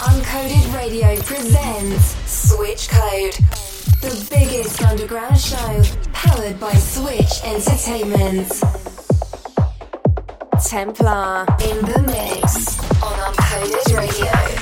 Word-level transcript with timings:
Uncoded 0.00 0.72
Radio 0.76 1.16
presents 1.22 2.14
Switch 2.30 2.88
Code, 2.88 3.32
the 4.00 4.28
biggest 4.30 4.80
underground 4.80 5.36
show 5.36 5.82
powered 6.12 6.60
by 6.60 6.72
Switch 6.74 7.42
Entertainment. 7.42 8.48
Templar 10.64 11.46
in 11.62 11.84
the 11.84 12.04
mix 12.06 12.78
on 13.02 13.12
Uncoded 13.18 13.96
Radio. 13.96 14.57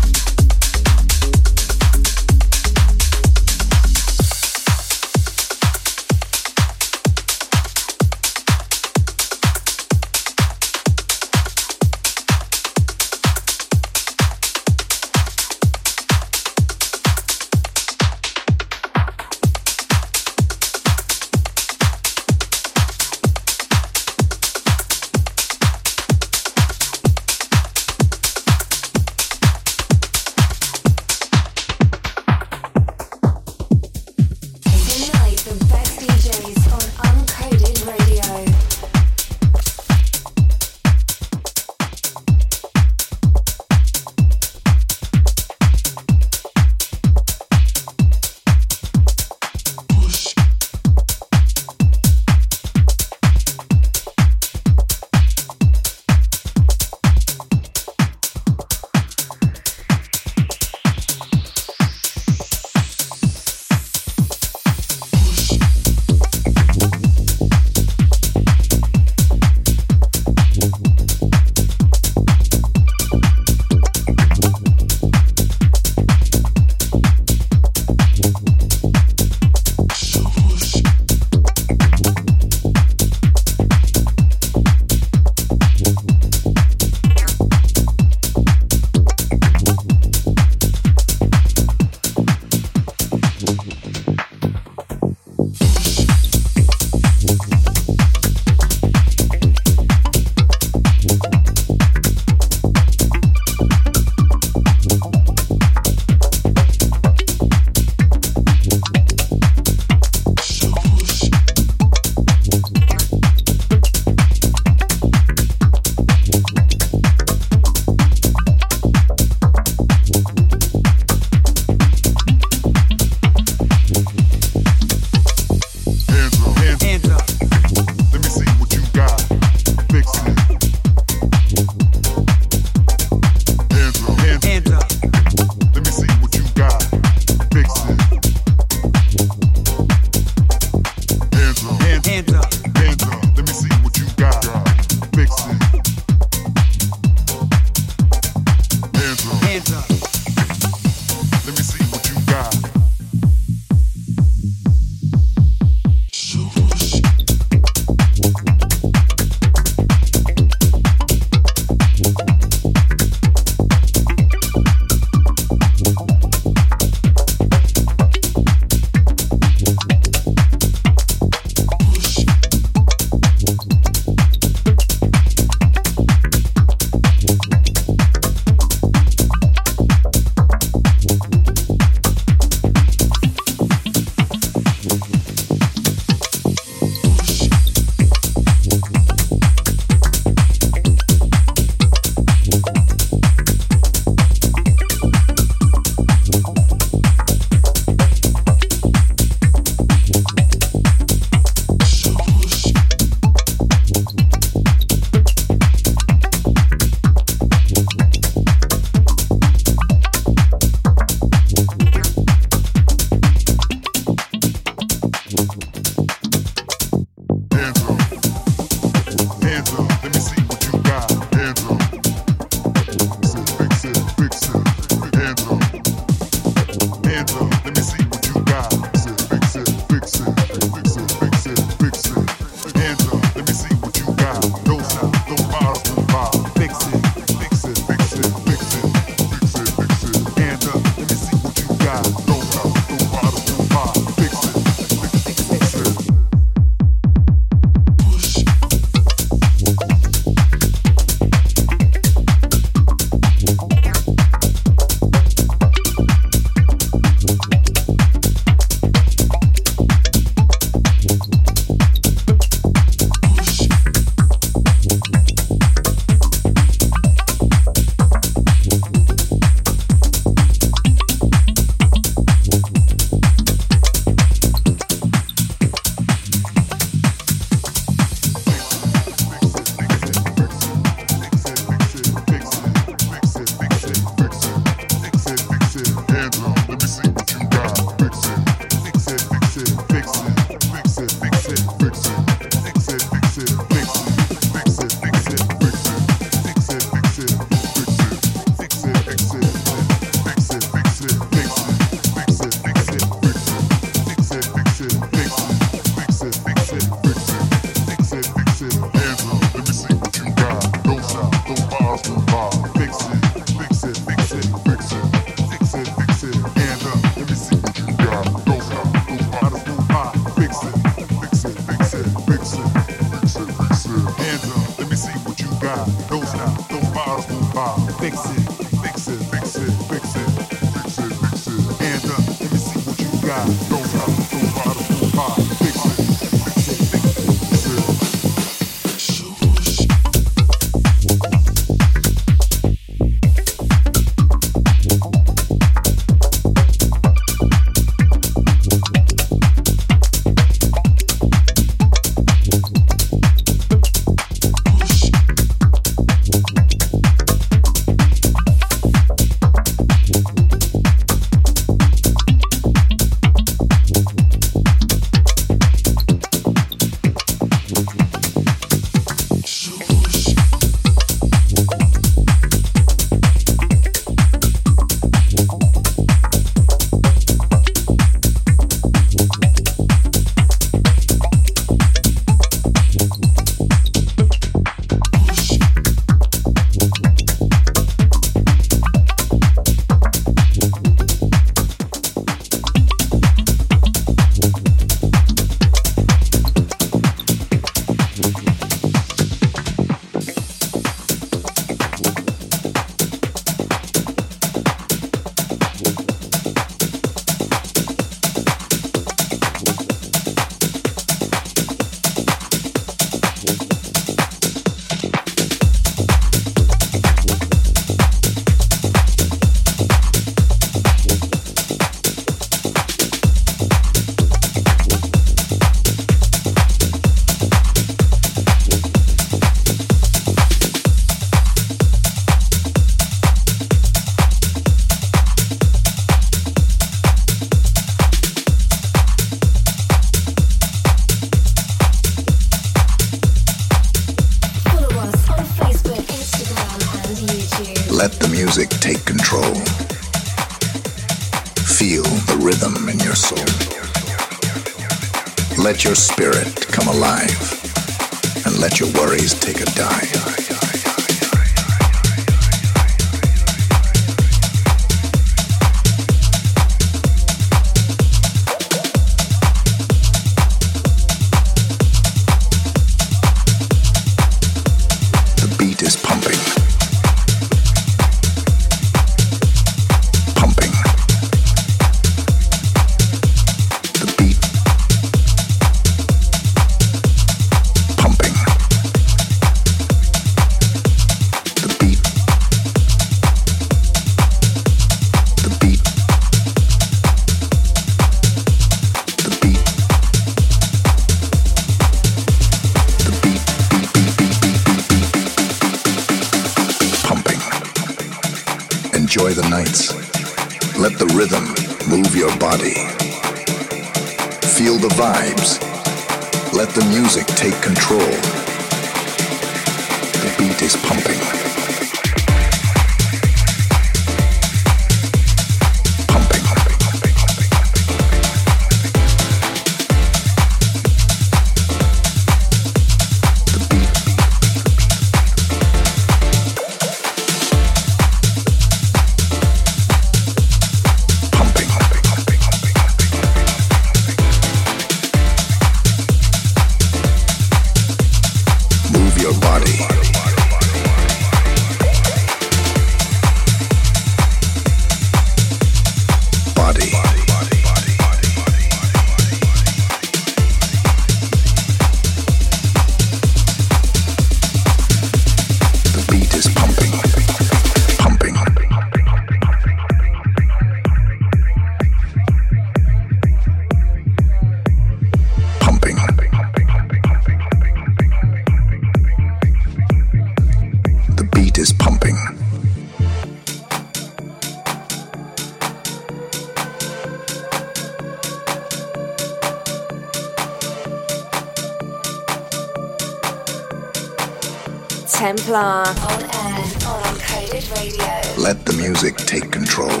Templar 595.20 595.58
on 595.58 596.22
air 596.22 596.64
on 596.88 597.02
Uncoded 597.12 597.68
Radio. 597.76 598.42
Let 598.42 598.64
the 598.64 598.72
music 598.72 599.18
take 599.18 599.52
control. 599.52 600.00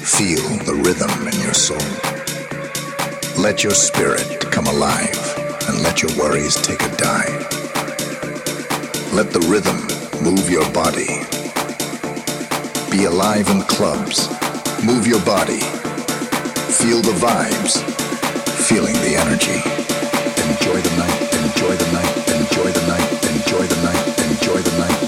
Feel 0.00 0.40
the 0.64 0.72
rhythm 0.72 1.12
in 1.28 1.38
your 1.44 1.52
soul. 1.52 1.76
Let 3.36 3.62
your 3.62 3.74
spirit 3.74 4.40
come 4.50 4.66
alive 4.66 5.20
and 5.68 5.82
let 5.82 6.00
your 6.00 6.16
worries 6.16 6.56
take 6.62 6.80
a 6.80 6.88
dive. 6.96 7.44
Let 9.12 9.36
the 9.36 9.44
rhythm 9.52 9.76
move 10.24 10.48
your 10.48 10.64
body. 10.72 11.12
Be 12.90 13.04
alive 13.04 13.50
in 13.50 13.60
clubs. 13.68 14.30
Move 14.82 15.06
your 15.06 15.20
body. 15.26 15.60
Feel 16.80 17.04
the 17.04 17.12
vibes. 17.20 17.84
Feeling 18.64 18.96
the 19.04 19.12
energy. 19.12 19.60
Enjoy 20.40 20.80
the 20.80 20.96
night, 20.96 21.20
enjoy 21.36 21.76
the 21.76 21.92
night, 21.92 22.16
enjoy 22.32 22.72
the 22.72 22.86
night, 22.88 23.12
enjoy 23.36 23.66
the 23.66 23.82
night 23.84 24.17
enjoy 24.48 24.62
the 24.62 24.78
night, 24.78 25.07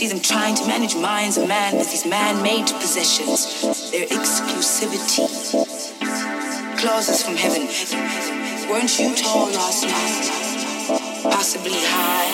See 0.00 0.08
them 0.08 0.20
trying 0.20 0.54
to 0.54 0.66
manage 0.66 0.96
minds 0.96 1.36
of 1.36 1.46
man 1.46 1.76
with 1.76 1.90
these 1.90 2.06
man-made 2.06 2.64
possessions, 2.80 3.60
their 3.92 4.06
exclusivity. 4.06 5.28
Clauses 6.80 7.22
from 7.22 7.36
heaven. 7.36 7.68
Weren't 8.70 8.98
you 8.98 9.14
tall 9.14 9.52
last 9.52 9.84
night? 9.84 10.24
Possibly 11.22 11.76
high, 11.84 12.32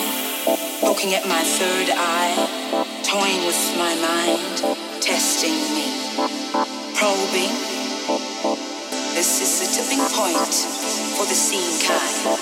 poking 0.79 1.13
at 1.13 1.27
my 1.27 1.43
third 1.43 1.91
eye, 1.91 2.39
toying 3.03 3.43
with 3.43 3.59
my 3.75 3.99
mind, 3.99 4.63
testing 5.03 5.59
me, 5.75 5.91
probing. 6.95 7.51
This 9.11 9.43
is 9.43 9.59
the 9.59 9.67
tipping 9.75 10.07
point 10.15 10.55
for 11.19 11.25
the 11.27 11.35
scene 11.35 11.83
kind. 11.83 12.39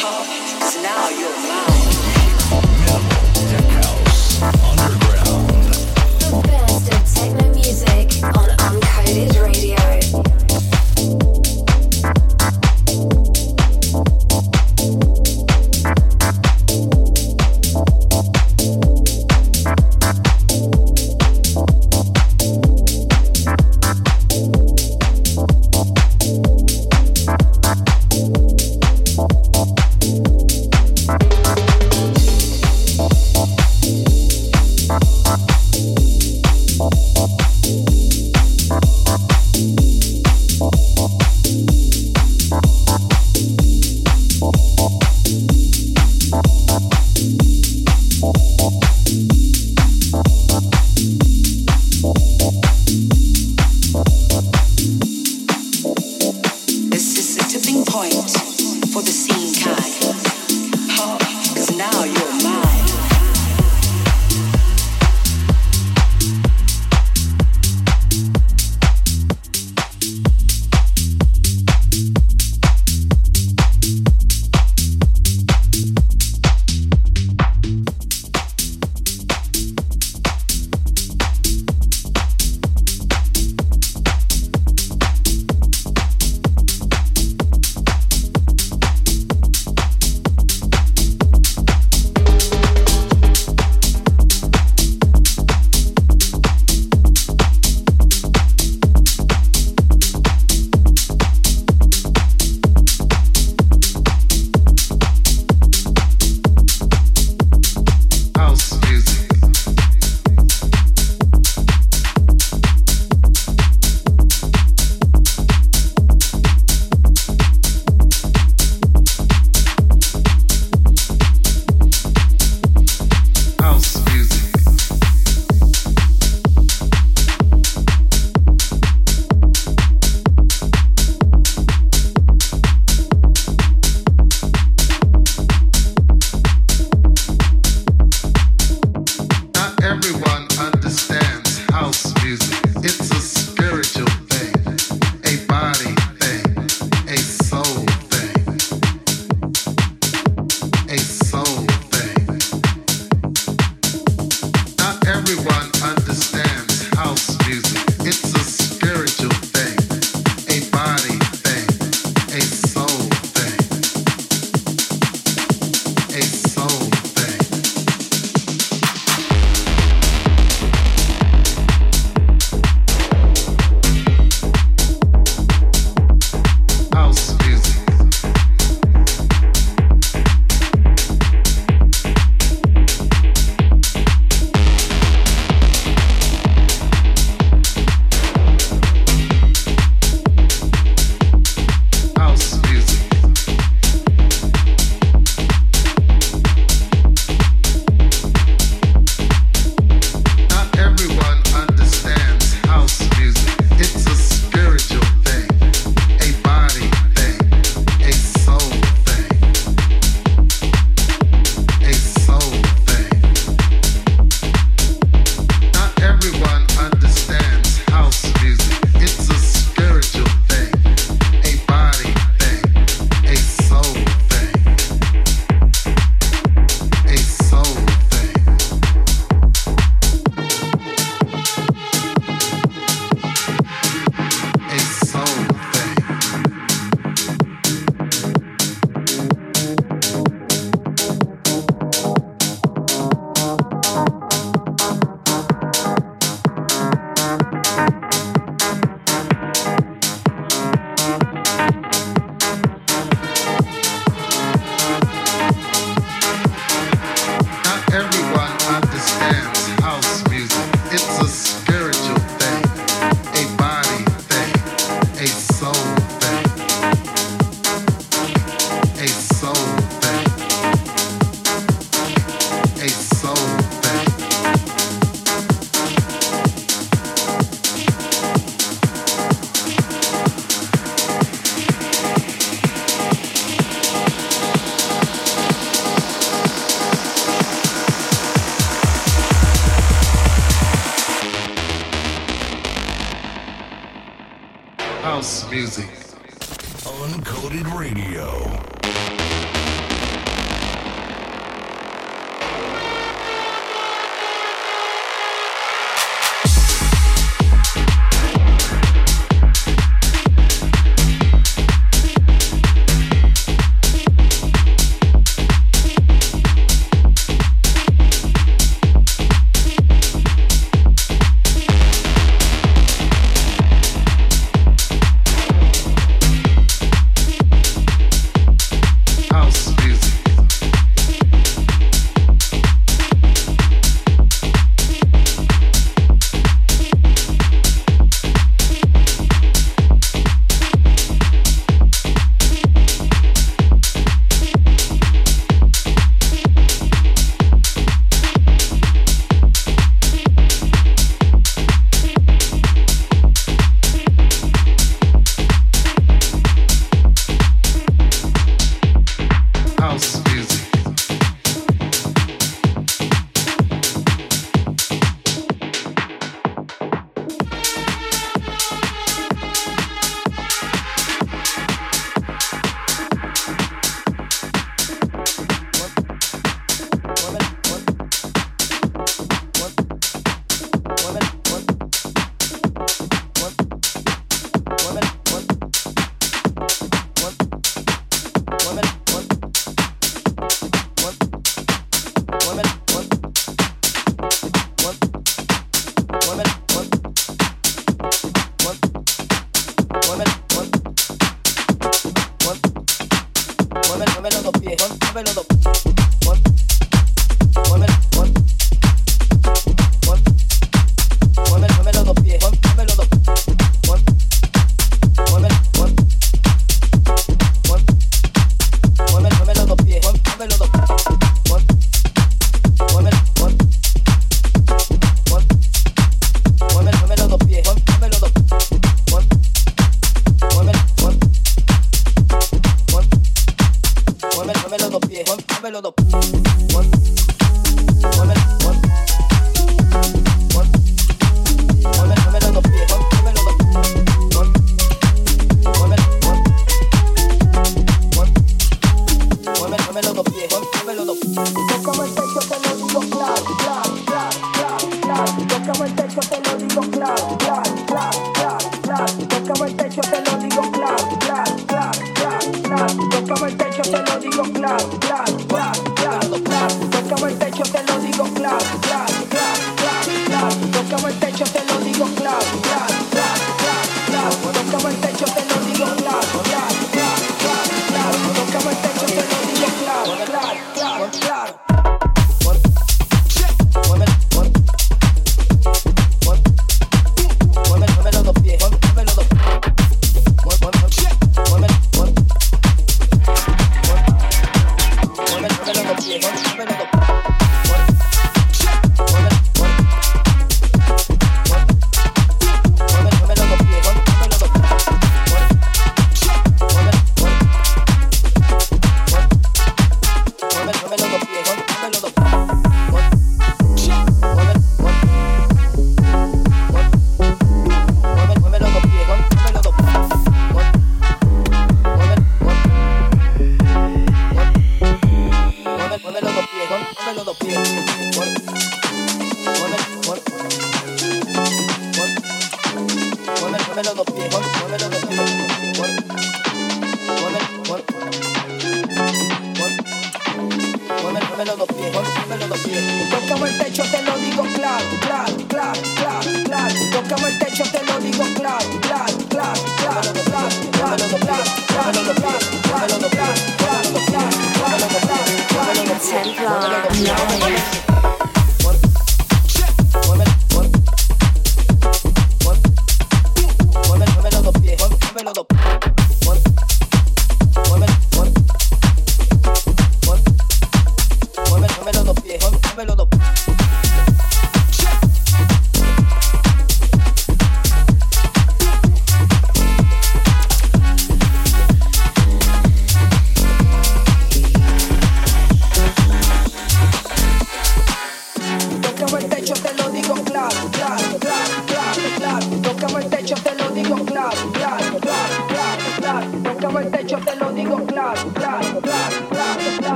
Oh, 0.00 0.24
cause 0.58 0.82
now 0.82 1.10
you're 1.10 1.36
mine. 1.52 3.27